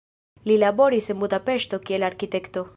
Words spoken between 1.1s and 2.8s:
en Budapeŝto kiel arkitekto.